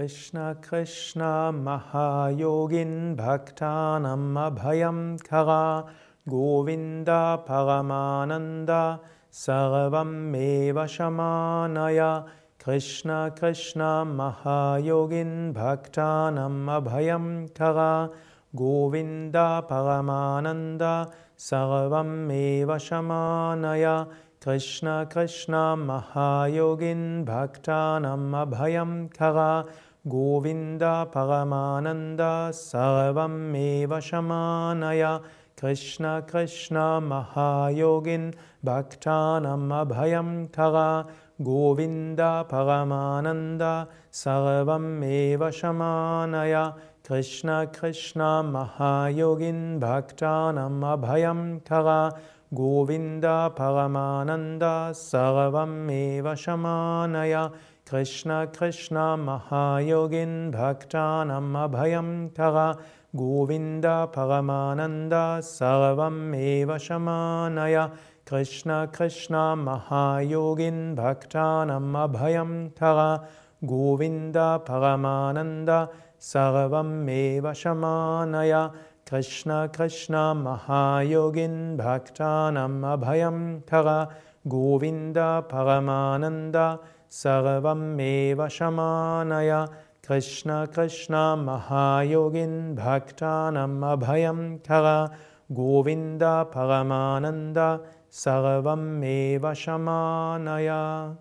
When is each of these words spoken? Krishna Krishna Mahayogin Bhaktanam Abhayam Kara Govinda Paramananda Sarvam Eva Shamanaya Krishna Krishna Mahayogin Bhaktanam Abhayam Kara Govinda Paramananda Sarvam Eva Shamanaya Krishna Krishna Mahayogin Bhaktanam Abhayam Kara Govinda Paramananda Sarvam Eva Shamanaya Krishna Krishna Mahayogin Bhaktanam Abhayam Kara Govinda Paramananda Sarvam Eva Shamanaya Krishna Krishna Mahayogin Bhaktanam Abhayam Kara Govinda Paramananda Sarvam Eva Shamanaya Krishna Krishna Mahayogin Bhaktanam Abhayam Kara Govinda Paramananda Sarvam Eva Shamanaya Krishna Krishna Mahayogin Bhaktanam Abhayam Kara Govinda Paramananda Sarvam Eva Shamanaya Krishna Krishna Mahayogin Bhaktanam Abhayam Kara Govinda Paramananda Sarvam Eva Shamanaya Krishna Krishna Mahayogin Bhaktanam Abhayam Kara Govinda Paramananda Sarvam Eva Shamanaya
Krishna 0.00 0.56
Krishna 0.62 1.52
Mahayogin 1.52 3.14
Bhaktanam 3.16 4.32
Abhayam 4.32 5.22
Kara 5.22 5.92
Govinda 6.26 7.38
Paramananda 7.46 8.98
Sarvam 9.30 10.34
Eva 10.34 10.86
Shamanaya 10.86 12.24
Krishna 12.58 13.30
Krishna 13.38 14.06
Mahayogin 14.06 15.52
Bhaktanam 15.52 16.56
Abhayam 16.80 17.52
Kara 17.52 18.08
Govinda 18.56 19.62
Paramananda 19.68 21.12
Sarvam 21.36 22.32
Eva 22.32 22.76
Shamanaya 22.76 24.08
Krishna 24.40 25.06
Krishna 25.10 25.76
Mahayogin 25.76 27.26
Bhaktanam 27.26 28.32
Abhayam 28.32 29.12
Kara 29.12 29.66
Govinda 30.08 31.06
Paramananda 31.12 32.50
Sarvam 32.54 33.54
Eva 33.54 33.98
Shamanaya 33.98 35.22
Krishna 35.58 36.24
Krishna 36.26 37.02
Mahayogin 37.02 38.32
Bhaktanam 38.64 39.68
Abhayam 39.68 40.50
Kara 40.50 41.06
Govinda 41.42 42.46
Paramananda 42.48 43.88
Sarvam 44.10 45.04
Eva 45.04 45.50
Shamanaya 45.50 46.74
Krishna 47.04 47.66
Krishna 47.70 48.42
Mahayogin 48.42 49.78
Bhaktanam 49.78 50.80
Abhayam 50.80 51.62
Kara 51.62 52.18
Govinda 52.54 53.52
Paramananda 53.54 54.92
Sarvam 54.92 55.92
Eva 55.92 56.32
Shamanaya 56.32 57.52
Krishna 57.90 58.46
Krishna 58.56 59.16
Mahayogin 59.18 60.52
Bhaktanam 60.52 61.50
Abhayam 61.58 62.32
Kara 62.32 62.78
Govinda 63.16 64.08
Paramananda 64.12 65.40
Sarvam 65.42 66.32
Eva 66.36 66.74
Shamanaya 66.74 67.90
Krishna 68.24 68.88
Krishna 68.92 69.56
Mahayogin 69.58 70.94
Bhaktanam 70.94 71.90
Abhayam 72.06 72.72
Kara 72.76 73.26
Govinda 73.66 74.62
Paramananda 74.64 75.90
Sarvam 76.20 77.10
Eva 77.10 77.50
Shamanaya 77.50 78.72
Krishna 79.04 79.68
Krishna 79.74 80.32
Mahayogin 80.36 81.76
Bhaktanam 81.76 82.82
Abhayam 82.96 83.66
Kara 83.66 84.08
Govinda 84.48 85.44
Paramananda 85.48 86.78
Sarvam 87.10 88.00
Eva 88.00 88.46
Shamanaya 88.46 89.68
Krishna 90.02 90.66
Krishna 90.72 91.36
Mahayogin 91.36 92.74
Bhaktanam 92.74 93.80
Abhayam 93.80 94.62
Kara 94.62 95.14
Govinda 95.52 96.48
Paramananda 96.50 97.80
Sarvam 98.10 99.04
Eva 99.04 99.52
Shamanaya 99.52 101.16